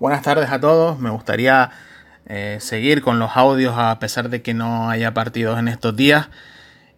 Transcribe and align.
Buenas 0.00 0.22
tardes 0.22 0.52
a 0.52 0.60
todos. 0.60 1.00
Me 1.00 1.10
gustaría 1.10 1.72
eh, 2.26 2.58
seguir 2.60 3.02
con 3.02 3.18
los 3.18 3.36
audios 3.36 3.74
a 3.76 3.98
pesar 3.98 4.30
de 4.30 4.42
que 4.42 4.54
no 4.54 4.88
haya 4.88 5.12
partidos 5.12 5.58
en 5.58 5.66
estos 5.66 5.96
días. 5.96 6.28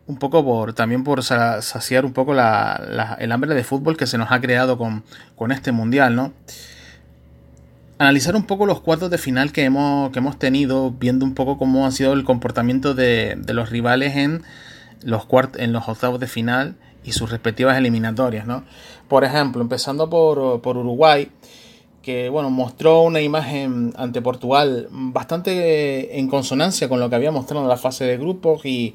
Un 0.07 0.19
poco 0.19 0.45
por 0.45 0.75
también 0.75 1.03
por 1.03 1.23
saciar 1.25 2.05
un 2.05 2.13
poco 2.13 2.35
el 2.35 3.33
hambre 3.33 3.55
de 3.55 3.65
fútbol 3.65 3.97
que 3.97 4.07
se 4.07 4.19
nos 4.19 4.31
ha 4.31 4.41
creado 4.43 4.77
con, 4.77 5.03
este 5.51 5.73
mundial, 5.73 6.15
¿no? 6.15 6.35
Analizar 7.97 8.37
un 8.37 8.45
poco 8.45 8.67
los 8.67 8.83
cuartos 8.83 9.09
de 9.09 9.17
final 9.17 9.51
que 9.51 9.65
hemos, 9.65 10.11
que 10.11 10.19
hemos 10.19 10.39
tenido, 10.39 10.91
viendo 10.91 11.25
un 11.25 11.35
poco 11.35 11.57
cómo 11.57 11.87
ha 11.87 11.93
sido 11.93 12.13
el 12.13 12.25
comportamiento 12.25 12.93
de, 12.93 13.41
los 13.49 13.71
rivales 13.71 14.17
en 14.17 14.43
los, 15.03 15.27
en 15.57 15.73
los 15.73 15.89
octavos 15.89 16.21
de 16.21 16.27
final 16.27 16.77
y 17.03 17.13
sus 17.13 17.31
respectivas 17.31 17.79
eliminatorias, 17.79 18.47
¿no? 18.47 18.65
Por 19.09 19.25
ejemplo, 19.25 19.63
empezando 19.63 20.11
por, 20.11 20.61
por 20.61 20.77
Uruguay, 20.77 21.31
que 22.03 22.31
bueno, 22.31 22.51
mostró 22.51 23.03
una 23.03 23.21
imagen 23.21 23.93
ante 23.97 24.23
Portugal 24.23 24.89
bastante 24.91 26.19
en 26.19 26.29
consonancia 26.29 26.89
con 26.89 26.99
lo 26.99 27.11
que 27.11 27.17
había 27.17 27.31
mostrado 27.31 27.63
en 27.63 27.69
la 27.69 27.77
fase 27.77 28.05
de 28.05 28.17
grupos 28.17 28.65
y, 28.65 28.95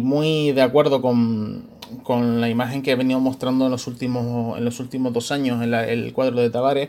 muy 0.00 0.52
de 0.52 0.62
acuerdo 0.62 1.02
con, 1.02 1.68
la 2.08 2.48
imagen 2.48 2.82
que 2.82 2.92
he 2.92 2.96
venido 2.96 3.20
mostrando 3.20 3.66
en 3.66 3.70
los 3.70 3.86
últimos, 3.86 4.58
en 4.58 4.64
los 4.64 4.80
últimos 4.80 5.12
dos 5.12 5.30
años 5.30 5.62
en 5.62 5.72
el 5.72 6.12
cuadro 6.12 6.40
de 6.40 6.50
Tavares. 6.50 6.88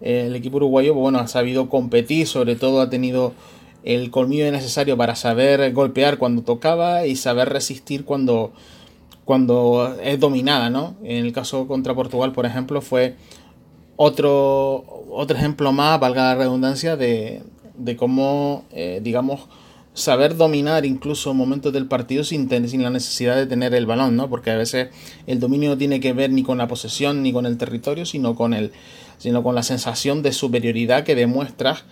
El 0.00 0.34
equipo 0.34 0.56
uruguayo 0.56 0.94
bueno, 0.94 1.18
ha 1.18 1.28
sabido 1.28 1.68
competir, 1.68 2.26
sobre 2.26 2.56
todo 2.56 2.80
ha 2.80 2.90
tenido 2.90 3.32
el 3.84 4.10
colmillo 4.10 4.50
necesario 4.50 4.96
para 4.96 5.14
saber 5.14 5.72
golpear 5.72 6.18
cuando 6.18 6.42
tocaba 6.42 7.06
y 7.06 7.16
saber 7.16 7.48
resistir 7.48 8.04
cuando, 8.04 8.52
cuando 9.24 9.96
es 10.02 10.18
dominada. 10.18 10.70
¿no? 10.70 10.96
En 11.02 11.24
el 11.24 11.32
caso 11.32 11.66
contra 11.66 11.94
Portugal, 11.94 12.32
por 12.32 12.46
ejemplo, 12.46 12.80
fue 12.80 13.16
otro, 14.02 15.04
otro 15.10 15.36
ejemplo 15.36 15.72
más, 15.72 16.00
valga 16.00 16.22
la 16.22 16.34
redundancia, 16.34 16.96
de, 16.96 17.42
cómo, 17.98 18.64
eh, 18.72 19.00
digamos, 19.02 19.42
saber 19.92 20.38
dominar 20.38 20.86
incluso 20.86 21.34
momentos 21.34 21.70
del 21.74 21.84
partido 21.84 22.24
sin, 22.24 22.48
sin 22.66 22.82
la 22.82 22.88
necesidad 22.88 23.36
de 23.36 23.46
tener 23.46 23.74
el 23.74 23.84
balón, 23.84 24.16
¿no? 24.16 24.30
Porque 24.30 24.52
a 24.52 24.56
veces 24.56 24.88
el 25.26 25.38
dominio 25.38 25.68
no 25.68 25.76
tiene 25.76 26.00
que 26.00 26.14
ver 26.14 26.30
ni 26.30 26.42
con 26.42 26.56
la 26.56 26.66
posesión 26.66 27.22
ni 27.22 27.30
con 27.30 27.44
el 27.44 27.58
territorio, 27.58 28.06
sino 28.06 28.34
con, 28.34 28.54
el, 28.54 28.72
sino 29.18 29.42
con 29.42 29.54
la 29.54 29.62
sensación 29.62 30.22
de 30.22 30.32
superioridad 30.32 31.04
que 31.04 31.14
demuestras 31.14 31.84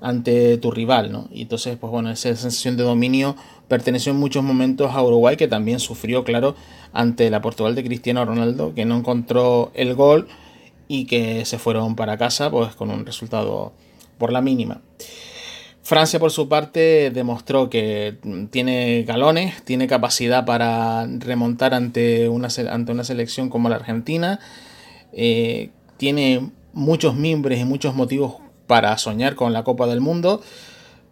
ante 0.00 0.56
tu 0.56 0.70
rival, 0.70 1.12
¿no? 1.12 1.28
Y 1.30 1.42
entonces, 1.42 1.76
pues 1.78 1.90
bueno, 1.90 2.10
esa 2.10 2.34
sensación 2.36 2.78
de 2.78 2.84
dominio 2.84 3.36
perteneció 3.68 4.12
en 4.12 4.18
muchos 4.18 4.42
momentos 4.42 4.92
a 4.94 5.02
Uruguay, 5.02 5.36
que 5.36 5.46
también 5.46 5.78
sufrió, 5.78 6.24
claro, 6.24 6.56
ante 6.94 7.28
la 7.28 7.42
Portugal 7.42 7.74
de 7.74 7.84
Cristiano 7.84 8.24
Ronaldo, 8.24 8.72
que 8.74 8.86
no 8.86 8.96
encontró 8.96 9.72
el 9.74 9.94
gol 9.94 10.26
y 10.92 11.04
que 11.04 11.44
se 11.44 11.60
fueron 11.60 11.94
para 11.94 12.18
casa 12.18 12.50
pues 12.50 12.74
con 12.74 12.90
un 12.90 13.06
resultado 13.06 13.72
por 14.18 14.32
la 14.32 14.40
mínima. 14.40 14.80
Francia 15.84 16.18
por 16.18 16.32
su 16.32 16.48
parte 16.48 17.12
demostró 17.12 17.70
que 17.70 18.16
tiene 18.50 19.04
galones, 19.04 19.62
tiene 19.62 19.86
capacidad 19.86 20.44
para 20.44 21.06
remontar 21.06 21.74
ante 21.74 22.28
una, 22.28 22.48
ante 22.68 22.90
una 22.90 23.04
selección 23.04 23.50
como 23.50 23.68
la 23.68 23.76
Argentina, 23.76 24.40
eh, 25.12 25.70
tiene 25.96 26.50
muchos 26.72 27.14
mimbres 27.14 27.60
y 27.60 27.64
muchos 27.64 27.94
motivos 27.94 28.34
para 28.66 28.98
soñar 28.98 29.36
con 29.36 29.52
la 29.52 29.62
Copa 29.62 29.86
del 29.86 30.00
Mundo, 30.00 30.42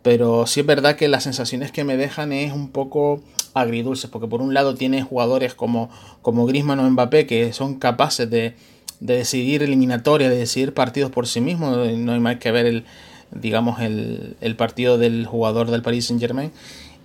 pero 0.03 0.49
sí 0.49 0.59
es 0.59 0.67
verdad 0.67 0.97
que 0.97 1.07
las 1.07 1.23
sensaciones 1.23 1.71
que 1.71 1.85
me 1.85 1.97
dejan 1.97 2.33
es 2.33 2.53
un 2.53 2.71
poco 2.73 3.23
agridulces, 3.55 4.11
porque 4.11 4.27
por 4.27 4.43
un 4.43 4.55
lado 4.55 4.75
tiene 4.75 5.05
jugadores 5.05 5.55
como, 5.55 5.89
como 6.21 6.43
o 6.43 6.91
Mbappé 6.91 7.27
que 7.27 7.53
son 7.53 7.79
capaces 7.79 8.29
de 8.29 8.57
de 9.01 9.17
decidir 9.17 9.63
eliminatoria, 9.63 10.29
de 10.29 10.37
decidir 10.37 10.75
partidos 10.75 11.11
por 11.11 11.27
sí 11.27 11.41
mismo. 11.41 11.71
No 11.71 12.13
hay 12.13 12.21
más 12.21 12.37
que 12.39 12.51
ver 12.51 12.67
el, 12.67 12.85
digamos, 13.31 13.81
el, 13.81 14.37
el 14.41 14.57
partido 14.57 14.99
del 14.99 15.27
jugador 15.27 15.71
del 15.71 15.83
Paris 15.83 16.07
Saint 16.07 16.21
Germain. 16.21 16.53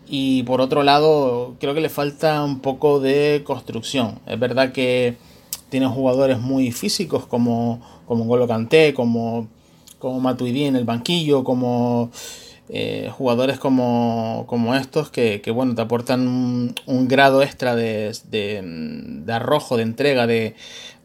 Y 0.07 0.43
por 0.43 0.61
otro 0.61 0.83
lado, 0.83 1.55
creo 1.59 1.73
que 1.73 1.81
le 1.81 1.89
falta 1.89 2.43
un 2.43 2.59
poco 2.59 2.99
de 2.99 3.41
construcción. 3.45 4.19
Es 4.27 4.39
verdad 4.39 4.71
que 4.71 5.15
tiene 5.69 5.87
jugadores 5.87 6.39
muy 6.39 6.71
físicos 6.71 7.25
como, 7.25 7.81
como 8.05 8.25
Golo 8.25 8.47
Kanté, 8.47 8.93
como, 8.93 9.47
como 9.97 10.19
Matuidi 10.19 10.65
en 10.65 10.75
el 10.75 10.83
banquillo, 10.83 11.43
como 11.43 12.11
eh, 12.69 13.09
jugadores 13.11 13.59
como, 13.59 14.45
como 14.47 14.73
estos 14.75 15.09
que, 15.09 15.41
que, 15.41 15.51
bueno, 15.51 15.75
te 15.75 15.81
aportan 15.81 16.27
un, 16.27 17.07
grado 17.07 17.43
extra 17.43 17.75
de, 17.75 18.15
de, 18.29 19.33
arrojo, 19.33 19.77
de 19.77 19.83
entrega, 19.83 20.27
de, 20.27 20.55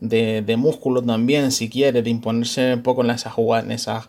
de, 0.00 0.56
músculo 0.56 1.02
también, 1.02 1.50
si 1.50 1.68
quiere, 1.68 2.02
de 2.02 2.10
imponerse 2.10 2.74
un 2.74 2.82
poco 2.82 3.02
en 3.02 3.10
esa 3.10 3.30
jugada, 3.30 3.64
en 3.64 3.72
esa 3.72 4.08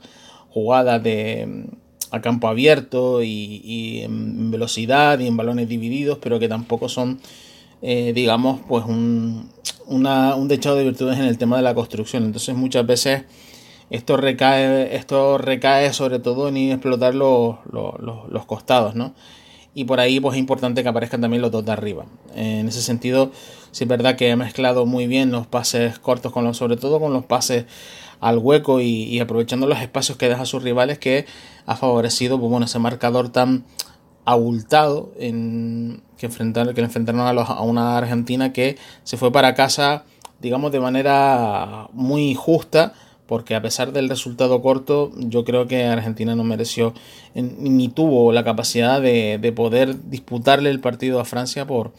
jugada 0.50 1.00
de 1.00 1.66
a 2.12 2.22
campo 2.22 2.48
abierto 2.48 3.22
y, 3.24 4.02
en 4.04 4.52
velocidad 4.52 5.20
y 5.20 5.28
en 5.28 5.38
balones 5.38 5.68
divididos, 5.68 6.18
pero 6.20 6.40
que 6.40 6.48
tampoco 6.48 6.90
son, 6.90 7.20
eh, 7.82 8.14
digamos, 8.14 8.62
pues 8.68 8.86
un, 8.86 9.50
una, 9.88 10.36
un 10.36 10.48
dechado 10.48 10.76
de 10.76 10.86
virtudes 10.86 11.18
en 11.18 11.26
el 11.26 11.38
tema 11.38 11.58
de 11.58 11.64
la 11.64 11.76
construcción. 11.76 12.24
Entonces 12.24 12.56
muchas 12.56 12.86
veces 12.86 13.24
esto 13.90 14.18
recae, 14.18 14.96
esto 14.96 15.38
recae 15.38 15.94
sobre 15.94 16.20
todo 16.20 16.48
en 16.48 16.58
explotar 16.58 17.16
los, 17.16 17.58
los, 17.72 18.46
costados, 18.46 18.96
¿no? 18.96 19.14
Y 19.74 19.86
por 19.86 20.00
ahí 20.00 20.20
pues 20.20 20.36
es 20.36 20.40
importante 20.40 20.84
que 20.84 20.90
aparezcan 20.90 21.22
también 21.22 21.42
los 21.42 21.52
dos 21.52 21.66
de 21.66 21.72
arriba. 21.72 22.06
En 22.36 22.68
ese 22.68 22.82
sentido, 22.82 23.32
sí 23.72 23.84
es 23.84 23.88
verdad 23.88 24.16
que 24.16 24.32
ha 24.32 24.36
mezclado 24.36 24.86
muy 24.86 25.08
bien 25.08 25.32
los 25.32 25.48
pases 25.48 26.00
cortos 26.00 26.32
con 26.32 26.44
los, 26.44 26.58
sobre 26.58 26.78
todo 26.78 27.00
con 27.00 27.14
los 27.14 27.26
pases 27.26 27.66
al 28.20 28.38
hueco 28.38 28.82
y, 28.82 29.20
aprovechando 29.20 29.66
los 29.66 29.80
espacios 29.82 30.18
que 30.18 30.28
deja 30.28 30.42
a 30.42 30.46
sus 30.46 30.64
rivales 30.64 31.00
que 31.00 31.26
ha 31.66 31.76
favorecido 31.76 32.40
pues, 32.40 32.50
bueno, 32.50 32.66
ese 32.66 32.80
marcador 32.80 33.30
tan 33.30 33.64
abultado 34.26 35.12
en, 35.18 36.04
que, 36.18 36.26
enfrentaron, 36.26 36.76
que 36.76 36.82
enfrentaron 36.82 37.22
a, 37.22 37.30
a 37.30 37.62
una 37.62 37.98
Argentina 37.98 38.52
que 38.52 38.78
se 39.04 39.18
fue 39.18 39.32
para 39.32 39.56
casa 39.56 40.04
digamos 40.40 40.72
de 40.72 40.80
manera 40.80 41.88
muy 41.94 42.36
justa 42.36 42.94
porque 43.30 43.54
a 43.54 43.62
pesar 43.62 43.94
del 43.94 44.10
resultado 44.10 44.60
corto, 44.60 45.12
yo 45.16 45.46
creo 45.46 45.68
que 45.68 45.86
Argentina 45.86 46.36
no 46.36 46.44
mereció 46.44 46.96
ni 47.36 47.88
tuvo 47.88 48.32
la 48.32 48.44
capacidad 48.44 49.00
de, 49.00 49.54
poder 49.56 50.10
disputarle 50.10 50.72
el 50.72 50.80
partido 50.80 51.20
a 51.20 51.26
Francia 51.26 51.68
por, 51.68 51.94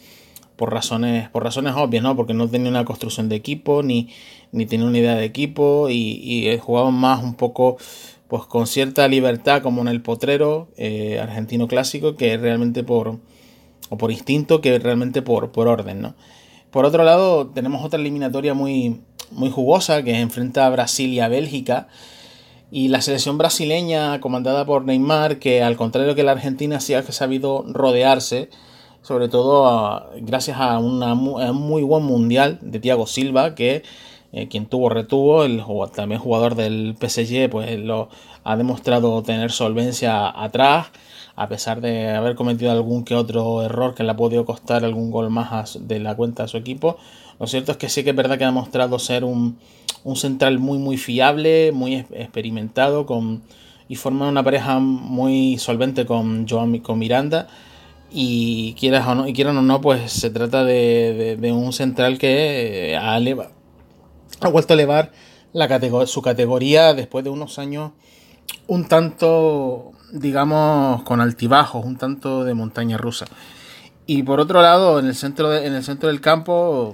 por, 0.57 0.73
razones, 0.73 1.29
por 1.29 1.45
razones 1.45 1.73
obvias, 1.77 2.03
¿no? 2.03 2.17
Porque 2.17 2.33
no 2.33 2.49
tenía 2.49 2.69
una 2.69 2.83
construcción 2.83 3.29
de 3.29 3.37
equipo, 3.37 3.81
ni, 3.81 4.09
ni 4.51 4.65
tenía 4.65 4.85
una 4.85 4.97
idea 4.97 5.15
de 5.15 5.23
equipo, 5.23 5.87
y, 5.89 6.19
y 6.49 6.57
jugaban 6.57 6.95
más 6.95 7.23
un 7.23 7.35
poco 7.35 7.77
pues 8.27 8.43
con 8.43 8.67
cierta 8.67 9.07
libertad 9.07 9.61
como 9.61 9.81
en 9.81 9.87
el 9.87 10.01
potrero 10.01 10.67
eh, 10.75 11.17
argentino 11.21 11.69
clásico 11.69 12.17
que 12.17 12.35
realmente 12.35 12.83
por 12.83 13.19
o 13.89 13.97
por 13.97 14.11
instinto 14.11 14.59
que 14.59 14.79
realmente 14.79 15.21
por, 15.21 15.53
por 15.53 15.69
orden, 15.69 16.01
¿no? 16.01 16.15
Por 16.71 16.85
otro 16.85 17.03
lado, 17.03 17.47
tenemos 17.47 17.83
otra 17.83 17.99
eliminatoria 17.99 18.53
muy, 18.53 19.01
muy 19.31 19.49
jugosa 19.49 20.03
que 20.03 20.19
enfrenta 20.19 20.65
a 20.65 20.69
Brasil 20.69 21.11
y 21.11 21.19
a 21.19 21.27
Bélgica. 21.27 21.87
Y 22.71 22.87
la 22.87 23.01
selección 23.01 23.37
brasileña, 23.37 24.21
comandada 24.21 24.65
por 24.65 24.85
Neymar, 24.85 25.39
que 25.39 25.61
al 25.61 25.75
contrario 25.75 26.15
que 26.15 26.23
la 26.23 26.31
Argentina, 26.31 26.79
sí 26.79 26.93
ha 26.93 27.03
sabido 27.03 27.65
rodearse, 27.67 28.49
sobre 29.01 29.27
todo 29.27 30.09
gracias 30.17 30.57
a, 30.59 30.79
un 30.79 30.99
muy 31.55 31.83
buen 31.83 32.03
mundial 32.03 32.59
de 32.61 32.79
Thiago 32.79 33.07
Silva, 33.07 33.55
que 33.55 33.83
eh, 34.31 34.47
quien 34.47 34.67
tuvo 34.67 34.89
retuvo, 34.89 35.43
el 35.43 35.61
también 35.93 36.21
jugador 36.21 36.55
del 36.55 36.95
PSG, 36.97 37.49
pues 37.49 37.77
lo 37.77 38.07
ha 38.43 38.55
demostrado 38.55 39.21
tener 39.23 39.51
solvencia 39.51 40.29
atrás, 40.29 40.87
a 41.35 41.49
pesar 41.49 41.81
de 41.81 42.09
haber 42.09 42.35
cometido 42.35 42.71
algún 42.71 43.03
que 43.03 43.15
otro 43.15 43.63
error 43.63 43.95
que 43.95 44.03
le 44.03 44.11
ha 44.11 44.15
podido 44.15 44.45
costar 44.45 44.85
algún 44.85 45.11
gol 45.11 45.29
más 45.29 45.77
de 45.81 45.99
la 45.99 46.15
cuenta 46.15 46.43
de 46.43 46.49
su 46.49 46.57
equipo. 46.57 46.97
Lo 47.41 47.47
cierto 47.47 47.71
es 47.71 47.79
que 47.79 47.89
sí 47.89 48.03
que 48.03 48.11
es 48.11 48.15
verdad 48.15 48.37
que 48.37 48.43
ha 48.43 48.49
demostrado 48.49 48.99
ser 48.99 49.23
un, 49.23 49.57
central 50.13 50.59
muy 50.59 50.77
muy 50.77 50.95
fiable, 50.95 51.71
muy 51.71 51.95
experimentado 51.95 53.07
con, 53.07 53.41
y 53.89 53.95
formar 53.95 54.29
una 54.29 54.43
pareja 54.43 54.77
muy 54.77 55.57
solvente 55.57 56.05
con 56.05 56.47
Joan 56.47 56.77
con 56.81 56.99
Miranda. 56.99 57.47
Y 58.11 58.75
quieras 58.75 59.07
o 59.07 59.15
no, 59.15 59.27
y 59.27 59.33
quieran 59.33 59.57
o 59.57 59.63
no, 59.63 59.81
pues 59.81 60.11
se 60.11 60.29
trata 60.29 60.63
de, 60.63 61.51
un 61.51 61.73
central 61.73 62.19
que 62.19 62.91
eh, 62.91 62.95
ha, 62.95 63.15
ha 63.15 64.49
vuelto 64.49 64.73
a 64.73 64.75
elevar 64.75 65.11
la 65.51 66.05
su 66.05 66.21
categoría 66.21 66.93
después 66.93 67.23
de 67.23 67.31
unos 67.31 67.57
años 67.57 67.93
un 68.67 68.87
tanto, 68.87 69.93
digamos, 70.13 71.01
con 71.01 71.21
altibajos, 71.21 71.83
un 71.83 71.97
tanto 71.97 72.43
de 72.43 72.53
montaña 72.53 72.97
rusa. 72.97 73.25
Y 74.13 74.23
por 74.23 74.41
otro 74.41 74.61
lado, 74.61 74.99
en 74.99 75.05
el 75.05 75.15
centro, 75.15 75.55
en 75.55 75.73
el 75.73 75.85
centro 75.85 76.09
del 76.09 76.19
campo 76.19 76.93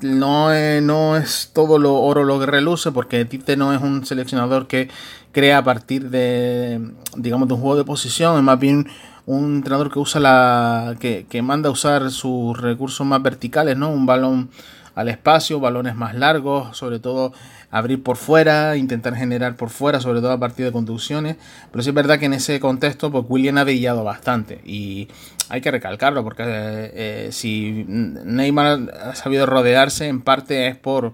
no 0.00 0.52
es, 0.54 0.82
no 0.82 1.18
es 1.18 1.50
todo 1.52 1.78
lo 1.78 1.96
oro 1.96 2.24
lo 2.24 2.40
que 2.40 2.46
reluce, 2.46 2.92
porque 2.92 3.26
Tite 3.26 3.58
no 3.58 3.74
es 3.74 3.82
un 3.82 4.06
seleccionador 4.06 4.66
que 4.66 4.88
crea 5.32 5.58
a 5.58 5.64
partir 5.64 6.08
de, 6.08 6.80
digamos, 7.14 7.46
de 7.46 7.52
un 7.52 7.60
juego 7.60 7.76
de 7.76 7.84
posición, 7.84 8.38
es 8.38 8.42
más 8.42 8.58
bien 8.58 8.88
un 9.26 9.56
entrenador 9.56 9.92
que 9.92 9.98
usa 9.98 10.18
la 10.18 10.96
que, 10.98 11.26
que 11.28 11.42
manda 11.42 11.68
a 11.68 11.72
usar 11.72 12.10
sus 12.10 12.58
recursos 12.58 13.06
más 13.06 13.20
verticales, 13.20 13.76
¿no? 13.76 13.90
Un 13.90 14.06
balón 14.06 14.48
al 14.94 15.08
espacio, 15.08 15.60
balones 15.60 15.94
más 15.94 16.14
largos, 16.14 16.74
sobre 16.76 17.00
todo 17.00 17.32
abrir 17.70 18.02
por 18.02 18.16
fuera, 18.16 18.76
intentar 18.76 19.16
generar 19.16 19.56
por 19.56 19.68
fuera, 19.68 20.00
sobre 20.00 20.20
todo 20.20 20.30
a 20.30 20.38
partir 20.38 20.64
de 20.64 20.72
conducciones. 20.72 21.36
Pero 21.72 21.82
sí 21.82 21.90
es 21.90 21.94
verdad 21.94 22.18
que 22.20 22.26
en 22.26 22.34
ese 22.34 22.60
contexto, 22.60 23.10
pues 23.10 23.24
William 23.28 23.58
ha 23.58 23.64
brillado 23.64 24.04
bastante. 24.04 24.60
Y 24.64 25.08
hay 25.48 25.60
que 25.60 25.70
recalcarlo, 25.70 26.24
porque 26.24 26.42
eh, 26.46 27.28
si 27.32 27.84
Neymar 27.86 28.92
ha 29.02 29.14
sabido 29.14 29.46
rodearse, 29.46 30.08
en 30.08 30.22
parte 30.22 30.68
es 30.68 30.76
por, 30.76 31.12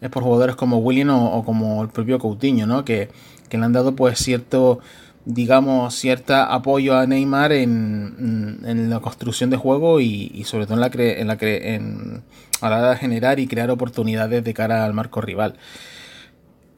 es 0.00 0.10
por 0.10 0.22
jugadores 0.22 0.56
como 0.56 0.78
William 0.78 1.10
o, 1.10 1.44
como 1.44 1.82
el 1.82 1.88
propio 1.88 2.18
Coutinho, 2.18 2.66
¿no? 2.66 2.84
Que, 2.84 3.08
que 3.48 3.58
le 3.58 3.64
han 3.64 3.72
dado 3.72 3.94
pues 3.94 4.18
cierto 4.18 4.80
digamos, 5.24 5.94
cierto 5.94 6.34
apoyo 6.34 6.96
a 6.96 7.06
Neymar 7.06 7.52
en, 7.52 8.60
en, 8.64 8.88
la 8.88 9.00
construcción 9.00 9.50
de 9.50 9.58
juego 9.58 10.00
y, 10.00 10.42
sobre 10.44 10.64
todo 10.64 10.74
en 10.74 10.80
la, 10.80 10.90
en 10.94 11.26
la 11.26 11.36
en, 11.40 12.22
a 12.62 12.70
la 12.70 12.78
hora 12.78 12.90
de 12.90 12.96
generar 12.96 13.38
y 13.38 13.46
crear 13.46 13.70
oportunidades 13.70 14.42
de 14.42 14.54
cara 14.54 14.86
al 14.86 14.94
marco 14.94 15.20
rival. 15.20 15.56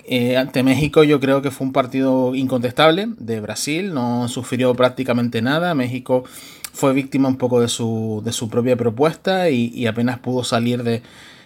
Eh, 0.05 0.37
ante 0.37 0.65
México 0.65 1.05
yo 1.05 1.21
creo 1.21 1.43
que 1.43 1.53
fue 1.53 1.69
un 1.69 1.73
partido 1.73 2.35
incontestable 2.35 3.11
de 3.19 3.41
Brasil, 3.41 3.95
no 3.95 4.27
sufrió 4.27 4.75
prácticamente 4.75 5.41
nada, 5.43 5.73
México 5.77 6.25
fue 6.73 6.93
víctima 6.93 7.29
un 7.29 7.37
poco 7.37 7.61
de 7.61 7.69
su, 7.69 8.23
de 8.25 8.33
su 8.33 8.49
propia 8.49 8.77
propuesta 8.77 9.51
y, 9.51 9.87
apenas 9.87 10.19
pudo 10.19 10.45
salir 10.45 10.83
de 10.83 11.03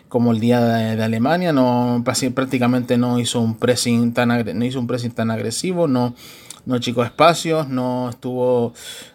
como 0.08 0.32
el 0.32 0.38
día 0.38 0.60
de, 0.60 1.02
Alemania, 1.02 1.52
no 1.52 2.04
prácticamente 2.34 2.96
no 2.98 3.18
hizo 3.18 3.40
un 3.40 3.56
pressing 3.56 4.12
tan 4.12 4.28
no 4.28 4.64
hizo 4.64 4.78
un 4.78 4.86
pressing 4.86 5.10
tan 5.10 5.30
agresivo, 5.30 5.88
no 5.88 6.14
no 6.66 6.78
chicos 6.78 7.06
espacios, 7.06 7.68
no 7.68 8.08
estuvo 8.08 8.72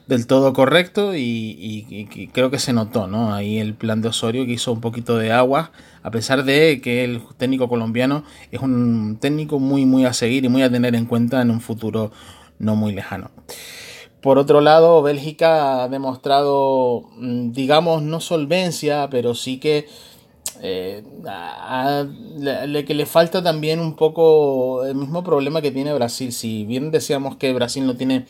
del 0.08 0.28
todo 0.28 0.54
correcto 0.54 1.16
y, 1.16 2.30
creo 2.34 2.52
que 2.52 2.60
se 2.60 2.74
notó, 2.74 3.08
¿no? 3.08 3.34
Ahí 3.34 3.58
el 3.58 3.74
plan 3.74 4.02
de 4.02 4.10
Osorio 4.10 4.46
que 4.46 4.54
hizo 4.54 4.72
un 4.72 4.82
poquito 4.82 5.18
de 5.18 5.32
agua, 5.32 5.72
a 6.04 6.12
pesar 6.12 6.44
de 6.44 6.80
que 6.82 7.04
el 7.04 7.22
técnico 7.38 7.68
colombiano 7.68 8.24
es 8.52 8.62
un 8.62 9.18
técnico 9.20 9.60
muy, 9.60 9.86
muy 9.86 10.06
a 10.06 10.14
seguir 10.14 10.46
y 10.46 10.50
muy 10.50 10.62
a 10.62 10.72
tener 10.72 10.96
en 10.96 11.06
cuenta 11.06 11.42
en 11.42 11.52
un 11.52 11.62
futuro 11.62 12.12
no 12.60 12.76
muy 12.76 12.94
lejano. 12.94 13.32
Por 14.22 14.38
otro 14.38 14.60
lado, 14.62 15.02
Bélgica 15.02 15.84
ha 15.84 15.90
demostrado, 15.90 17.04
mm, 17.18 17.52
digamos, 17.52 18.02
no 18.04 18.20
solvencia, 18.20 19.08
pero 19.10 19.34
sí 19.34 19.60
que 19.60 19.88
eh, 20.62 21.04
le, 22.38 22.86
que 22.86 22.94
le 22.94 23.06
falta 23.06 23.42
también 23.42 23.80
un 23.80 23.96
poco 23.96 24.86
el 24.86 24.96
mismo 24.96 25.24
problema 25.24 25.62
que 25.62 25.72
tiene 25.72 25.94
Brasil. 25.94 26.34
Si 26.34 26.66
bien 26.66 26.92
decíamos 26.92 27.38
que 27.38 27.54
Brasil 27.54 27.86
no 27.86 27.96
tiene, 27.96 28.26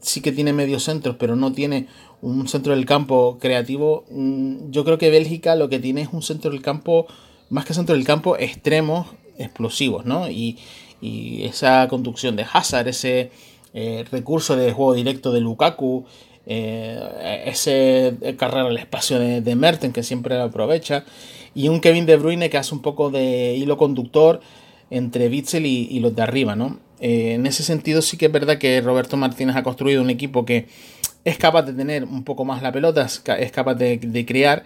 sí 0.00 0.22
que 0.22 0.32
tiene 0.32 0.52
medios 0.52 0.84
centros, 0.84 1.16
pero 1.18 1.36
no 1.36 1.52
tiene 1.52 1.86
un 2.22 2.48
centro 2.48 2.74
del 2.74 2.86
campo 2.86 3.38
creativo, 3.40 4.04
mm, 4.10 4.70
yo 4.70 4.84
creo 4.84 4.98
que 4.98 5.10
Bélgica 5.10 5.54
lo 5.54 5.68
que 5.68 5.78
tiene 5.78 6.02
es 6.02 6.08
un 6.12 6.22
centro 6.22 6.50
del 6.50 6.62
campo, 6.62 7.06
más 7.50 7.64
que 7.66 7.74
centro 7.74 7.94
del 7.94 8.04
campo, 8.04 8.36
extremos 8.38 9.08
explosivos, 9.38 10.04
¿no? 10.04 10.30
Y, 10.30 10.58
esa 11.02 11.86
conducción 11.88 12.34
de 12.34 12.46
Hazard, 12.52 12.88
ese 12.88 13.30
eh, 13.76 14.04
recurso 14.10 14.56
de 14.56 14.72
juego 14.72 14.94
directo 14.94 15.30
de 15.30 15.40
Lukaku, 15.40 16.04
eh, 16.46 17.44
ese 17.46 18.16
carrera 18.38 18.66
al 18.66 18.78
espacio 18.78 19.18
de, 19.18 19.40
de 19.40 19.54
Merten 19.54 19.92
que 19.92 20.02
siempre 20.02 20.40
aprovecha 20.40 21.04
y 21.54 21.68
un 21.68 21.80
Kevin 21.80 22.06
De 22.06 22.16
Bruyne 22.16 22.50
que 22.50 22.58
hace 22.58 22.74
un 22.74 22.82
poco 22.82 23.10
de 23.10 23.54
hilo 23.54 23.76
conductor 23.76 24.40
entre 24.90 25.28
Witzel 25.28 25.66
y, 25.66 25.98
los 26.00 26.14
de 26.14 26.22
arriba, 26.22 26.54
¿no? 26.54 26.78
Eh, 27.00 27.32
en 27.32 27.46
ese 27.46 27.62
sentido 27.62 28.02
sí 28.02 28.16
que 28.16 28.26
es 28.26 28.32
verdad 28.32 28.58
que 28.58 28.80
Roberto 28.80 29.16
Martínez 29.16 29.56
ha 29.56 29.62
construido 29.62 30.02
un 30.02 30.10
equipo 30.10 30.44
que 30.44 30.68
es 31.24 31.38
capaz 31.38 31.62
de 31.62 31.72
tener 31.72 32.04
un 32.04 32.24
poco 32.24 32.44
más 32.44 32.62
la 32.62 32.72
pelota, 32.72 33.06
es 33.06 33.52
capaz 33.52 33.74
de, 33.74 34.24
crear, 34.26 34.64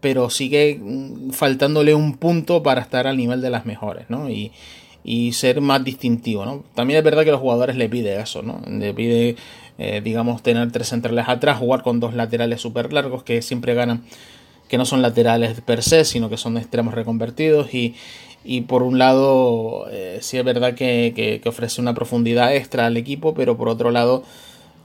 pero 0.00 0.30
sigue 0.30 0.78
mm, 0.80 1.30
faltándole 1.30 1.94
un 1.94 2.16
punto 2.16 2.62
para 2.62 2.80
estar 2.80 3.06
al 3.06 3.16
nivel 3.16 3.40
de 3.40 3.50
las 3.50 3.64
mejores, 3.64 4.10
¿no? 4.10 4.28
Y, 4.28 4.52
ser 5.32 5.60
más 5.60 5.84
distintivo, 5.84 6.44
¿no? 6.44 6.64
También 6.74 6.98
es 6.98 7.04
verdad 7.04 7.24
que 7.24 7.30
los 7.30 7.40
jugadores 7.40 7.76
le 7.76 7.88
pide 7.88 8.20
eso, 8.20 8.42
¿no? 8.42 8.60
Le 8.68 8.94
pide, 8.94 9.36
eh, 9.78 10.00
digamos, 10.02 10.42
tener 10.42 10.70
tres 10.70 10.88
centrales 10.88 11.28
atrás, 11.28 11.58
jugar 11.58 11.82
con 11.82 12.00
dos 12.00 12.14
laterales 12.14 12.60
súper 12.60 12.92
largos 12.92 13.22
que 13.22 13.42
siempre 13.42 13.74
ganan 13.74 14.02
que 14.72 14.78
no 14.78 14.86
son 14.86 15.02
laterales 15.02 15.60
per 15.60 15.82
se, 15.82 16.06
sino 16.06 16.30
que 16.30 16.38
son 16.38 16.56
extremos 16.56 16.94
reconvertidos 16.94 17.68
y, 17.74 17.94
por 18.62 18.82
un 18.82 18.98
lado 18.98 19.86
eh, 19.90 20.16
sí 20.22 20.38
es 20.38 20.44
verdad 20.46 20.72
que, 20.72 21.42
ofrece 21.44 21.82
una 21.82 21.92
profundidad 21.92 22.56
extra 22.56 22.86
al 22.86 22.96
equipo, 22.96 23.34
pero 23.34 23.58
por 23.58 23.68
otro 23.68 23.90
lado 23.90 24.24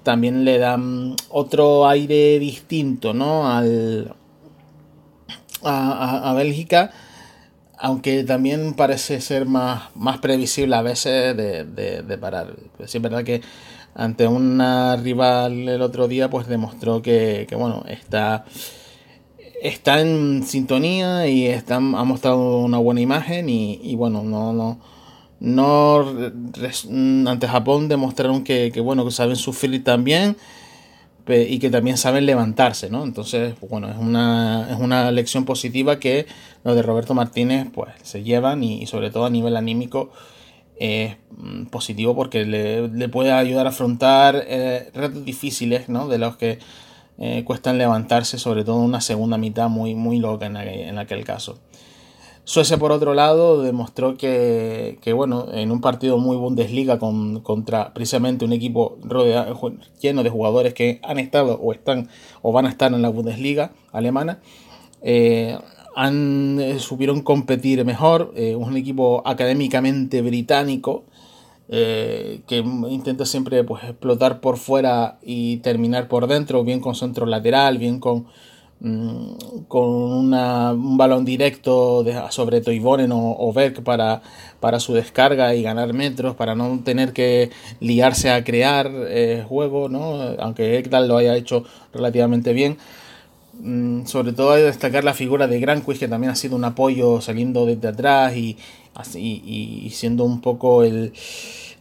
también 0.03 0.43
le 0.43 0.57
dan 0.57 1.15
otro 1.29 1.87
aire 1.87 2.37
distinto 2.37 3.13
¿no? 3.13 3.49
al, 3.49 4.13
a, 5.63 6.33
Bélgica, 6.35 6.91
aunque 7.77 8.23
también 8.23 8.73
parece 8.73 9.21
ser 9.21 9.45
más, 9.45 9.95
más 9.95 10.19
previsible 10.19 10.75
a 10.75 10.81
veces 10.81 11.35
de, 11.37 12.17
parar. 12.19 12.55
Pues 12.77 12.91
sí 12.91 12.97
es 12.97 13.01
verdad 13.01 13.23
que 13.23 13.41
ante 13.95 14.27
una 14.27 14.95
rival 14.95 15.67
el 15.69 15.81
otro 15.81 16.07
día 16.07 16.29
pues 16.29 16.47
demostró 16.47 17.01
que, 17.01 17.45
que 17.49 17.55
bueno, 17.55 17.83
está 17.87 18.45
está 19.61 20.01
en 20.01 20.43
sintonía 20.45 21.27
y 21.27 21.49
ha 21.51 21.79
mostrado 21.79 22.59
una 22.59 22.77
buena 22.77 23.01
imagen 23.01 23.49
y, 23.49 23.95
bueno, 23.95 24.23
no, 24.23 24.53
no, 24.53 24.79
no 25.39 27.29
ante 27.29 27.47
Japón 27.47 27.87
demostraron 27.87 28.43
que, 28.43 28.71
bueno, 28.81 29.05
que 29.05 29.11
saben 29.11 29.35
sufrir 29.35 29.83
también 29.83 30.37
y 31.29 31.59
que 31.59 31.69
también 31.69 31.97
saben 31.97 32.25
levantarse, 32.25 32.89
¿no? 32.89 33.03
Entonces, 33.03 33.55
bueno, 33.69 33.89
es 33.89 33.97
una, 33.97 34.67
es 34.71 34.79
una 34.79 35.11
lección 35.11 35.45
positiva 35.45 35.99
que 35.99 36.25
los 36.63 36.75
de 36.75 36.81
Roberto 36.81 37.13
Martínez 37.13 37.67
pues 37.73 37.91
se 38.03 38.23
llevan 38.23 38.63
y, 38.63 38.87
sobre 38.87 39.11
todo 39.11 39.25
a 39.25 39.29
nivel 39.29 39.57
anímico 39.57 40.11
es 40.79 41.17
mm, 41.37 41.65
positivo 41.65 42.15
porque 42.15 42.45
le, 42.45 43.09
puede 43.09 43.31
ayudar 43.31 43.65
a 43.65 43.69
afrontar 43.69 44.43
eh, 44.47 44.89
retos 44.93 45.25
difíciles, 45.25 45.89
¿no? 45.89 46.07
De 46.07 46.17
los 46.17 46.37
que 46.37 46.59
eh, 47.17 47.43
cuestan 47.45 47.77
levantarse, 47.77 48.37
sobre 48.37 48.63
todo 48.63 48.77
en 48.77 48.85
una 48.85 49.01
segunda 49.01 49.37
mitad 49.37 49.69
muy, 49.69 49.95
muy 49.95 50.19
loca 50.19 50.45
en, 50.45 50.55
en 50.55 50.97
aquel 50.97 51.23
caso. 51.23 51.59
Suecia, 52.47 52.77
por 52.77 52.93
otro 52.93 53.13
lado, 53.13 53.61
demostró 53.61 54.15
que, 54.15 54.97
bueno, 55.13 55.47
en 55.51 55.69
un 55.69 55.81
partido 55.81 56.17
muy 56.17 56.37
Bundesliga 56.37 56.97
con, 56.97 57.41
contra 57.41 57.93
precisamente 57.93 58.45
un 58.45 58.53
equipo 58.53 58.97
rodeado, 59.03 59.73
lleno 59.99 60.23
de 60.23 60.29
jugadores 60.29 60.73
que 60.73 61.01
han 61.03 61.19
estado 61.19 61.59
o 61.61 61.73
están 61.73 62.07
o 62.41 62.53
van 62.53 62.65
a 62.65 62.69
estar 62.69 62.93
en 62.93 63.01
la 63.01 63.09
Bundesliga 63.09 63.73
alemana, 63.91 64.39
eh, 65.01 65.57
han, 65.93 66.57
eh, 66.61 66.79
supieron 66.79 67.21
competir 67.21 67.83
mejor. 67.83 68.33
un 68.33 68.77
equipo 68.77 69.23
académicamente 69.25 70.21
británico 70.21 71.03
eh, 71.67 72.43
que 72.47 72.59
intenta 72.59 73.25
siempre 73.25 73.61
pues, 73.65 73.83
explotar 73.83 74.39
por 74.39 74.55
fuera 74.55 75.19
y 75.21 75.57
terminar 75.57 76.07
por 76.07 76.27
dentro, 76.27 76.63
bien 76.63 76.79
con 76.79 76.95
centro 76.95 77.25
lateral, 77.25 77.77
bien 77.77 77.99
con, 77.99 78.27
mm, 78.79 79.65
con 79.67 79.89
un 79.89 80.97
balón 80.97 81.25
directo 81.25 82.05
sobre 82.29 82.61
Toivonen 82.61 83.11
o, 83.11 83.35
o 83.37 83.53
Berg 83.53 83.83
para, 83.83 84.21
para 84.59 84.79
su 84.79 84.93
descarga 84.93 85.55
y 85.55 85.63
ganar 85.63 85.93
metros, 85.93 86.35
para 86.35 86.55
no 86.55 86.79
tener 86.83 87.13
que 87.13 87.51
liarse 87.79 88.29
a 88.31 88.43
crear 88.43 88.91
eh, 88.93 89.43
juego, 89.47 89.89
¿no? 89.89 90.13
aunque 90.39 90.77
Ekdal 90.77 91.07
lo 91.07 91.17
haya 91.17 91.35
hecho 91.35 91.63
relativamente 91.93 92.53
bien. 92.53 92.77
Mm, 93.59 94.05
sobre 94.05 94.33
todo 94.33 94.51
hay 94.51 94.61
que 94.61 94.67
destacar 94.67 95.03
la 95.03 95.13
figura 95.13 95.47
de 95.47 95.59
Granquist, 95.59 95.99
que 95.99 96.07
también 96.07 96.31
ha 96.31 96.35
sido 96.35 96.55
un 96.55 96.63
apoyo 96.63 97.21
saliendo 97.21 97.65
desde 97.65 97.87
atrás 97.87 98.35
y, 98.35 98.57
y, 99.15 99.89
siendo 99.91 100.23
un 100.25 100.41
poco 100.41 100.83
el, 100.83 101.13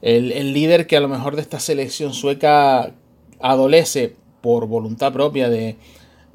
el, 0.02 0.52
líder 0.52 0.86
que 0.86 0.96
a 0.96 1.00
lo 1.00 1.08
mejor 1.08 1.36
de 1.36 1.42
esta 1.42 1.60
selección 1.60 2.14
sueca 2.14 2.92
adolece 3.40 4.14
por 4.40 4.66
voluntad 4.66 5.12
propia 5.12 5.50
de, 5.50 5.76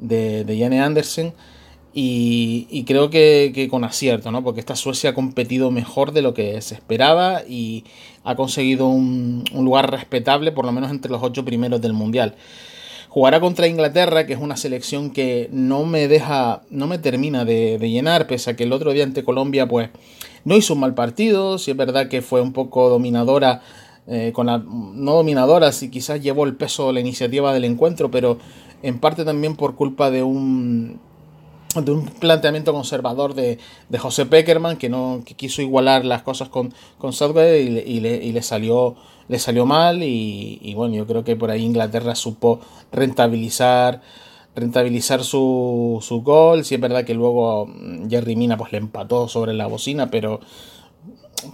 de, 0.02 0.44
de 0.44 0.60
Janne 0.60 0.82
Andersen. 0.82 1.34
Y, 1.94 2.84
creo 2.86 3.10
que, 3.10 3.68
con 3.70 3.84
acierto, 3.84 4.32
¿no? 4.32 4.44
Porque 4.44 4.62
esta 4.62 4.76
Suecia 4.76 5.10
ha 5.10 5.14
competido 5.14 5.72
mejor 5.72 6.14
de 6.14 6.22
lo 6.22 6.34
que 6.34 6.62
se 6.62 6.76
esperaba 6.76 7.44
y 7.48 7.84
ha 8.24 8.36
conseguido 8.36 8.88
un, 8.88 9.44
un 9.54 9.66
lugar 9.66 9.92
respetable, 9.92 10.54
por 10.54 10.66
lo 10.66 10.72
menos 10.72 10.90
entre 10.90 11.12
los 11.12 11.22
ocho 11.22 11.44
primeros 11.44 11.82
del 11.82 11.94
Mundial. 11.94 12.36
Jugará 13.12 13.42
contra 13.42 13.68
Inglaterra, 13.68 14.26
que 14.26 14.32
es 14.32 14.40
una 14.40 14.56
selección 14.56 15.12
que 15.12 15.50
no 15.52 15.84
me 15.84 16.08
deja, 16.08 16.62
no 16.70 16.88
me 16.88 16.98
termina 16.98 17.44
de, 17.44 17.78
llenar, 17.78 18.26
pese 18.26 18.52
a 18.52 18.56
que 18.56 18.64
el 18.64 18.72
otro 18.72 18.94
día 18.94 19.04
ante 19.04 19.26
Colombia, 19.26 19.68
pues 19.68 19.90
no 20.46 20.56
hizo 20.56 20.76
un 20.76 20.80
mal 20.80 20.94
partido. 20.94 21.58
Si 21.58 21.72
es 21.72 21.78
verdad 21.78 22.08
que 22.08 22.22
fue 22.22 22.40
un 22.40 22.54
poco 22.54 22.88
dominadora, 22.88 23.64
eh, 24.08 24.32
con 24.34 24.46
la, 24.46 24.60
no 24.60 25.16
dominadora, 25.16 25.74
si 25.74 25.90
quizás 25.90 26.22
llevó 26.22 26.46
el 26.46 26.56
peso 26.56 26.88
de 26.88 26.94
la 26.94 27.00
iniciativa 27.02 27.54
del 27.54 27.66
encuentro, 27.66 28.10
pero 28.10 28.38
en 28.84 29.00
parte 29.00 29.26
también 29.26 29.56
por 29.56 29.76
culpa 29.76 30.12
de 30.12 30.24
un 30.24 31.00
de 31.76 31.92
un 31.92 32.06
planteamiento 32.06 32.74
conservador 32.74 33.34
de, 33.34 33.58
de 33.88 33.98
José 33.98 34.26
Peckerman 34.26 34.78
que 34.78 34.90
no 34.90 35.22
que 35.26 35.36
quiso 35.36 35.62
igualar 35.62 36.04
las 36.04 36.22
cosas 36.22 36.50
con, 36.50 36.74
con 36.98 37.14
Southgate 37.14 37.62
y, 37.62 37.70
le, 38.02 38.18
y 38.18 38.32
le, 38.34 38.42
salió 38.42 38.96
le 39.30 39.40
salió 39.40 39.66
mal 39.66 40.04
y, 40.04 40.74
bueno 40.76 40.96
yo 40.96 41.08
creo 41.08 41.24
que 41.24 41.38
por 41.38 41.50
ahí 41.50 41.64
Inglaterra 41.64 42.16
supo 42.16 42.60
rentabilizar 42.92 44.02
rentabilizar 44.54 45.24
su, 45.24 46.00
su 46.02 46.24
gol. 46.24 46.66
Si 46.66 46.76
es 46.76 46.82
verdad 46.82 47.06
que 47.06 47.14
luego 47.14 47.68
mm, 47.68 48.10
Jerry 48.10 48.36
Mina 48.36 48.58
pues, 48.58 48.74
le 48.74 48.80
empató 48.80 49.30
sobre 49.30 49.54
la 49.54 49.68
bocina, 49.68 50.12
pero, 50.12 50.42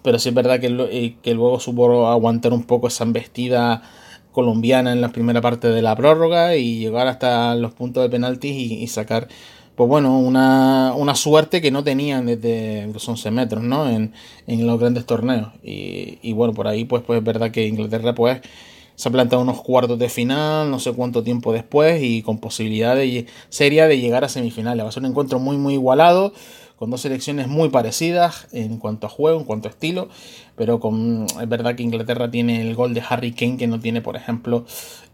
pero 0.01 0.17
sí 0.17 0.29
es 0.29 0.35
verdad 0.35 0.59
que, 0.59 0.67
eh, 0.91 1.17
que 1.21 1.33
luego 1.35 1.59
supo 1.59 2.07
aguantar 2.07 2.53
un 2.53 2.63
poco 2.63 2.87
esa 2.87 3.03
embestida 3.03 3.83
colombiana 4.37 4.91
en 4.91 5.01
la 5.01 5.09
primera 5.09 5.41
parte 5.41 5.67
de 5.69 5.81
la 5.81 5.95
prórroga 5.95 6.55
y 6.55 6.77
llegar 6.77 7.07
hasta 7.07 7.55
los 7.55 7.73
puntos 7.73 8.03
de 8.03 8.09
penaltis 8.11 8.55
y, 8.71 8.85
sacar, 8.85 9.27
pues 9.73 9.89
bueno, 9.89 10.19
una, 10.19 10.93
una, 10.95 11.15
suerte 11.15 11.59
que 11.59 11.71
no 11.71 11.83
tenían 11.83 12.27
desde 12.27 12.85
los 12.93 13.09
11 13.09 13.31
metros, 13.31 13.63
¿no? 13.63 13.89
En, 13.89 14.13
en 14.45 14.67
los 14.67 14.79
grandes 14.79 15.07
torneos. 15.07 15.47
Y, 15.63 16.19
y, 16.21 16.33
bueno, 16.33 16.53
por 16.53 16.67
ahí 16.67 16.85
pues, 16.85 17.01
pues 17.01 17.17
es 17.17 17.25
verdad 17.25 17.49
que 17.49 17.65
Inglaterra 17.65 18.13
pues 18.13 18.41
se 18.93 19.09
ha 19.09 19.11
plantado 19.11 19.41
unos 19.41 19.59
cuartos 19.63 19.97
de 19.97 20.07
final, 20.07 20.69
no 20.69 20.77
sé 20.77 20.93
cuánto 20.93 21.23
tiempo 21.23 21.51
después 21.51 21.99
y 22.03 22.21
con 22.21 22.37
posibilidad 22.37 22.95
seria 23.49 23.87
de 23.87 23.99
llegar 23.99 24.23
a 24.23 24.29
semifinales. 24.29 24.85
Va 24.85 24.89
a 24.89 24.91
ser 24.91 25.01
un 25.01 25.09
encuentro 25.09 25.39
muy 25.39 25.57
muy 25.57 25.73
igualado 25.73 26.31
con 26.77 26.91
dos 26.91 27.01
selecciones 27.01 27.47
muy 27.47 27.69
parecidas 27.69 28.47
en 28.51 28.77
cuanto 28.77 29.07
a 29.07 29.09
juego, 29.09 29.39
en 29.39 29.45
cuanto 29.45 29.67
a 29.67 29.71
estilo, 29.71 30.09
pero 30.55 30.79
con, 30.79 31.25
es 31.25 31.49
verdad 31.49 31.75
que 31.75 31.83
Inglaterra 31.83 32.29
tiene 32.29 32.61
el 32.61 32.75
gol 32.75 32.93
de 32.93 33.03
Harry 33.07 33.31
Kane 33.33 33.57
que 33.57 33.67
no 33.67 33.79
tiene, 33.79 34.01
por 34.01 34.15
ejemplo, 34.15 34.65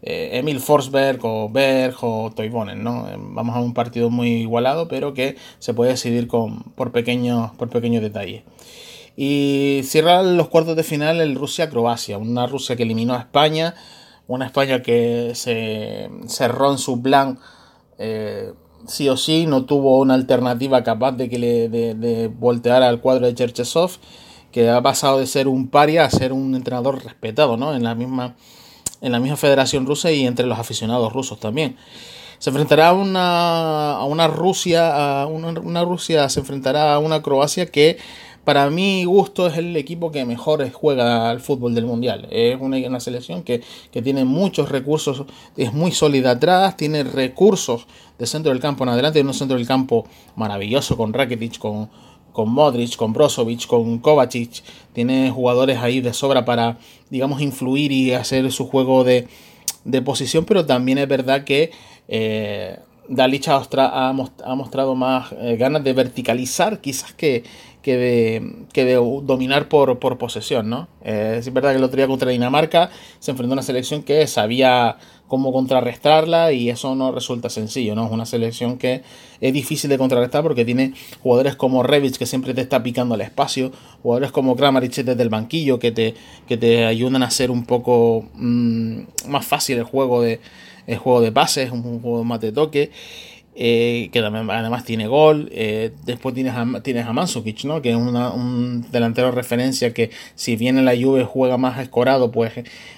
eh, 0.02 0.30
Emil 0.34 0.60
Forsberg 0.60 1.24
o 1.24 1.48
Berg 1.48 1.96
o 2.02 2.30
Toivonen, 2.34 2.84
¿no? 2.84 3.08
Eh, 3.08 3.16
vamos 3.18 3.56
a 3.56 3.60
un 3.60 3.72
partido 3.72 4.10
muy 4.10 4.28
igualado, 4.28 4.88
pero 4.88 5.14
que 5.14 5.36
se 5.58 5.72
puede 5.72 5.92
decidir 5.92 6.28
con, 6.28 6.62
por, 6.74 6.92
pequeños, 6.92 7.52
por 7.52 7.70
pequeños 7.70 8.02
detalles. 8.02 8.42
Y 9.16 9.80
cierra 9.84 10.22
los 10.22 10.48
cuartos 10.48 10.76
de 10.76 10.82
final 10.82 11.20
el 11.20 11.34
Rusia-Croacia, 11.34 12.18
una 12.18 12.46
Rusia 12.46 12.76
que 12.76 12.82
eliminó 12.82 13.14
a 13.14 13.20
España, 13.20 13.74
una 14.26 14.44
España 14.44 14.82
que 14.82 15.32
se 15.34 16.10
cerró 16.26 16.72
en 16.72 16.78
su 16.78 17.00
plan 17.00 17.38
eh, 17.98 18.52
sí 18.86 19.08
o 19.08 19.16
sí, 19.16 19.46
no 19.46 19.64
tuvo 19.64 19.98
una 19.98 20.14
alternativa 20.14 20.82
capaz 20.82 21.12
de 21.12 21.28
que 21.28 21.38
le 21.38 21.68
de, 21.68 22.28
voltear 22.28 22.82
al 22.82 23.00
cuadro 23.00 23.26
de 23.26 23.34
Cherchesov, 23.34 23.92
que 24.52 24.70
ha 24.70 24.80
pasado 24.82 25.18
de 25.18 25.26
ser 25.26 25.48
un 25.48 25.68
paria 25.68 26.04
a 26.04 26.10
ser 26.10 26.32
un 26.32 26.54
entrenador 26.54 27.02
respetado, 27.02 27.56
¿no? 27.56 27.74
En 27.74 27.82
la 27.82 27.94
misma, 27.94 28.36
en 29.00 29.12
la 29.12 29.20
misma 29.20 29.36
Federación 29.36 29.86
Rusa 29.86 30.12
y 30.12 30.26
entre 30.26 30.46
los 30.46 30.58
aficionados 30.58 31.12
rusos 31.12 31.40
también. 31.40 31.76
Se 32.38 32.50
enfrentará 32.50 32.88
a 32.88 32.92
una, 32.92 33.92
a 33.92 34.04
una 34.04 34.28
Rusia, 34.28 35.22
a 35.22 35.26
una, 35.26 35.48
una 35.60 35.84
Rusia 35.84 36.28
se 36.28 36.40
enfrentará 36.40 36.94
a 36.94 36.98
una 36.98 37.22
Croacia 37.22 37.66
que 37.66 37.98
para 38.44 38.68
mi 38.70 39.04
gusto 39.04 39.46
es 39.46 39.56
el 39.56 39.76
equipo 39.76 40.10
que 40.10 40.24
mejor 40.24 40.70
juega 40.70 41.30
al 41.30 41.40
fútbol 41.40 41.74
del 41.74 41.86
mundial. 41.86 42.28
Es 42.30 42.60
una, 42.60 43.00
selección 43.00 43.42
que, 43.42 43.62
tiene 43.90 44.24
muchos 44.24 44.68
recursos, 44.68 45.24
es 45.56 45.72
muy 45.72 45.92
sólida 45.92 46.32
atrás, 46.32 46.76
tiene 46.76 47.04
recursos 47.04 47.86
de 48.18 48.26
centro 48.26 48.52
del 48.52 48.60
campo 48.60 48.84
en 48.84 48.90
adelante, 48.90 49.20
un 49.22 49.34
centro 49.34 49.56
del 49.56 49.66
campo 49.66 50.06
maravilloso 50.36 50.96
con 50.96 51.12
Rakitic, 51.12 51.58
con, 51.58 51.88
con 52.32 52.50
Modric, 52.50 52.96
con 52.96 53.12
Brozovic, 53.12 53.66
con 53.66 53.98
Kovacic. 53.98 54.62
Tiene 54.92 55.30
jugadores 55.30 55.78
ahí 55.78 56.00
de 56.00 56.12
sobra 56.12 56.44
para, 56.44 56.78
digamos, 57.08 57.40
influir 57.40 57.92
y 57.92 58.12
hacer 58.12 58.52
su 58.52 58.68
juego 58.68 59.04
de, 59.04 59.26
posición, 60.04 60.44
pero 60.44 60.66
también 60.66 60.98
es 60.98 61.08
verdad 61.08 61.44
que 61.44 61.70
eh, 62.08 62.78
Dalich 63.08 63.48
ha, 63.48 64.12
mostrado 64.12 64.94
más 64.94 65.32
eh, 65.32 65.56
ganas 65.56 65.84
de 65.84 65.92
verticalizar, 65.92 66.80
quizás 66.80 67.12
que, 67.12 67.44
que 67.82 67.96
de, 67.96 68.52
que 68.72 68.84
de 68.84 68.94
dominar 68.94 69.68
por, 69.68 69.98
por 69.98 70.16
posesión, 70.16 70.70
¿no? 70.70 70.88
Eh, 71.02 71.36
es 71.38 71.52
verdad 71.52 71.72
que 71.72 71.78
el 71.78 71.84
otro 71.84 71.98
día 71.98 72.06
contra 72.06 72.30
Dinamarca 72.30 72.90
se 73.18 73.30
enfrentó 73.30 73.52
a 73.52 73.56
una 73.56 73.62
selección 73.62 74.02
que 74.02 74.26
sabía 74.26 74.96
cómo 75.28 75.52
contrarrestarla 75.52 76.52
y 76.52 76.70
eso 76.70 76.94
no 76.94 77.12
resulta 77.12 77.50
sencillo, 77.50 77.94
¿no? 77.94 78.06
Es 78.06 78.12
una 78.12 78.24
selección 78.24 78.78
que 78.78 79.02
es 79.40 79.52
difícil 79.52 79.90
de 79.90 79.98
contrarrestar 79.98 80.42
porque 80.42 80.64
tiene 80.64 80.94
jugadores 81.22 81.56
como 81.56 81.82
Revic 81.82 82.16
que 82.16 82.26
siempre 82.26 82.54
te 82.54 82.62
está 82.62 82.82
picando 82.82 83.14
el 83.16 83.20
espacio, 83.20 83.70
jugadores 84.02 84.32
como 84.32 84.56
Kramaric 84.56 84.94
desde 84.94 85.22
el 85.22 85.28
banquillo 85.28 85.78
que 85.78 85.92
te, 85.92 86.14
que 86.46 86.56
te 86.56 86.86
ayudan 86.86 87.22
a 87.22 87.26
hacer 87.26 87.50
un 87.50 87.66
poco 87.66 88.24
mm, 88.34 89.00
más 89.28 89.44
fácil 89.46 89.78
el 89.78 89.84
juego 89.84 90.22
de, 90.22 90.40
el 90.86 90.98
juego 90.98 91.20
de 91.20 91.32
pases, 91.32 91.70
un 91.70 92.00
juego 92.00 92.24
más 92.24 92.40
de 92.40 92.52
toque. 92.52 92.90
Eh, 93.56 94.10
que 94.12 94.18
además 94.18 94.84
tiene 94.84 95.06
gol. 95.06 95.48
Eh, 95.52 95.92
después 96.04 96.34
tienes 96.34 96.54
a, 96.54 96.66
tienes 96.82 97.06
a 97.06 97.12
Mansukic, 97.12 97.64
¿no? 97.64 97.80
que 97.82 97.90
es 97.90 97.96
un 97.96 98.84
delantero 98.90 99.30
referencia 99.30 99.94
que 99.94 100.10
si 100.34 100.56
viene 100.56 100.82
la 100.82 100.96
Juve 100.96 101.24
juega 101.24 101.56
más 101.56 101.78
escorado, 101.78 102.32
pues 102.32 102.52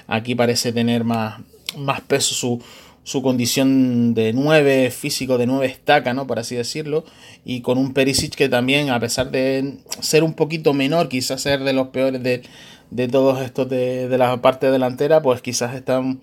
aquí 0.07 0.35
parece 0.35 0.73
tener 0.73 1.05
más, 1.05 1.41
más 1.77 2.01
peso 2.01 2.35
su, 2.35 2.63
su 3.07 3.21
condición 3.21 4.15
de 4.15 4.33
9, 4.33 4.91
físico 4.91 5.37
de 5.37 5.47
9 5.47 5.67
estaca, 5.67 6.15
¿no? 6.15 6.27
por 6.27 6.39
así 6.39 6.57
decirlo, 6.57 7.05
y 7.45 7.61
con 7.61 7.77
un 7.77 7.93
Perisic 7.93 8.35
que 8.35 8.49
también, 8.49 8.89
a 8.91 8.99
pesar 8.99 9.31
de 9.31 9.77
ser 10.01 10.25
un 10.25 10.33
poquito 10.33 10.73
menor, 10.73 11.09
quizás 11.09 11.43
ser 11.43 11.65
de 11.65 11.75
los 11.75 11.89
peores 11.89 12.23
de, 12.23 12.43
de 12.91 13.09
todos 13.09 13.43
estos 13.43 13.69
de, 13.69 14.09
de 14.09 14.19
la 14.19 14.41
parte 14.41 14.71
delantera, 14.71 15.21
pues 15.21 15.43
quizás 15.43 15.75
están 15.75 16.21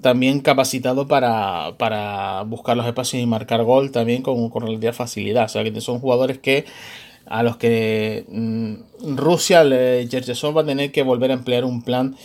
también 0.00 0.40
capacitado 0.40 1.08
para, 1.08 1.74
para 1.78 2.42
buscar 2.42 2.76
los 2.76 2.86
espacios 2.86 3.22
y 3.22 3.26
marcar 3.26 3.62
gol 3.64 3.90
también 3.90 4.22
con, 4.22 4.50
con 4.50 4.62
relativa 4.62 4.92
facilidad. 4.92 5.44
O 5.44 5.48
sea 5.48 5.64
que 5.64 5.80
son 5.80 6.00
jugadores 6.00 6.38
que 6.38 6.64
a 7.26 7.42
los 7.42 7.56
que 7.56 8.24
mm, 8.28 9.16
Rusia, 9.16 9.62
Cherchesov 10.08 10.56
va 10.56 10.62
a 10.62 10.66
tener 10.66 10.92
que 10.92 11.02
volver 11.02 11.30
a 11.30 11.34
emplear 11.34 11.64
un 11.64 11.82
plan 11.82 12.16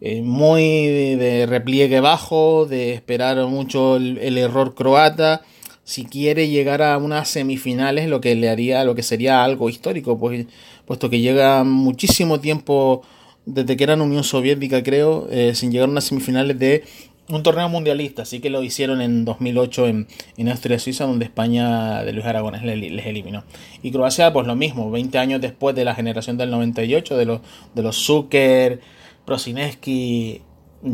eh, 0.00 0.22
muy 0.22 0.86
de, 1.16 1.46
repliegue 1.46 2.00
bajo, 2.00 2.66
de 2.66 2.92
esperar 2.92 3.38
mucho 3.46 3.96
el, 3.96 4.18
el, 4.18 4.38
error 4.38 4.74
croata. 4.74 5.42
Si 5.84 6.04
quiere 6.04 6.48
llegar 6.48 6.82
a 6.82 6.98
unas 6.98 7.28
semifinales, 7.28 8.08
lo 8.08 8.20
que 8.20 8.34
le 8.34 8.48
haría, 8.48 8.84
lo 8.84 8.94
que 8.94 9.02
sería 9.02 9.44
algo 9.44 9.68
histórico, 9.70 10.18
pues, 10.18 10.46
puesto 10.84 11.08
que 11.10 11.20
llega 11.20 11.64
muchísimo 11.64 12.40
tiempo 12.40 13.02
desde 13.46 13.76
que 13.76 13.84
eran 13.84 14.00
Unión 14.00 14.24
Soviética, 14.24 14.82
creo, 14.82 15.28
eh, 15.30 15.54
sin 15.54 15.70
llegar 15.70 15.88
a 15.88 15.92
unas 15.92 16.04
semifinales 16.04 16.58
de 16.58 16.84
un 17.28 17.42
torneo 17.42 17.68
mundialista. 17.68 18.22
Así 18.22 18.40
que 18.40 18.50
lo 18.50 18.62
hicieron 18.62 19.00
en 19.00 19.24
2008 19.24 19.86
en, 19.86 20.08
en 20.36 20.48
Austria-Suiza, 20.48 21.04
donde 21.04 21.24
España 21.24 22.02
de 22.02 22.12
Luis 22.12 22.26
Aragones 22.26 22.62
les, 22.62 23.06
eliminó. 23.06 23.44
Y 23.82 23.92
Croacia, 23.92 24.32
pues 24.32 24.46
lo 24.46 24.56
mismo, 24.56 24.90
20 24.90 25.16
años 25.18 25.40
después 25.40 25.74
de 25.76 25.84
la 25.84 25.94
generación 25.94 26.36
del 26.36 26.50
98, 26.50 27.16
de 27.16 27.24
los, 27.24 27.40
de 27.74 27.82
los 27.82 27.96
Zucker, 27.96 28.80
Prosineski, 29.24 30.42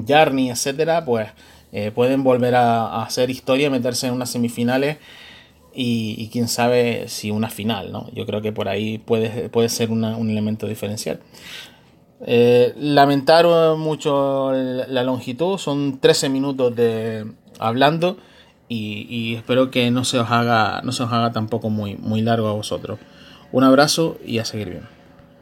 Jarni, 0.07 0.51
etcétera, 0.51 1.05
pues 1.05 1.29
eh, 1.73 1.91
pueden 1.91 2.23
volver 2.23 2.55
a, 2.55 3.03
hacer 3.03 3.31
historia, 3.31 3.71
meterse 3.71 4.07
en 4.07 4.15
unas 4.15 4.31
semifinales. 4.31 4.99
Y, 5.75 6.29
quién 6.31 6.49
sabe 6.49 7.09
si 7.09 7.31
una 7.31 7.49
final, 7.49 7.93
¿no? 7.93 8.11
Yo 8.13 8.27
creo 8.27 8.43
que 8.43 8.53
por 8.53 8.69
ahí 8.69 8.99
puede, 8.99 9.49
puede 9.49 9.71
ser 9.71 9.91
un 9.91 10.05
elemento 10.29 10.67
diferencial. 10.67 11.21
Eh, 12.25 12.73
lamentar 12.77 13.47
mucho 13.77 14.53
la 14.53 15.03
longitud, 15.03 15.59
son 15.59 15.99
13 15.99 16.29
minutos 16.29 16.75
de 16.77 17.27
hablando 17.59 18.17
y, 18.69 19.35
espero 19.35 19.71
que 19.71 19.91
no 19.91 20.05
se 20.05 20.19
os 20.19 20.31
haga, 20.31 20.81
no 20.83 20.93
se 20.93 21.03
os 21.03 21.13
haga 21.13 21.33
tampoco 21.33 21.69
muy, 21.69 21.97
muy 21.97 22.23
largo 22.23 22.49
a 22.49 22.53
vosotros. 22.53 22.99
Un 23.51 23.65
abrazo 23.65 24.17
y 24.25 24.39
a 24.39 24.45
seguir 24.45 24.71
bien. 24.71 25.02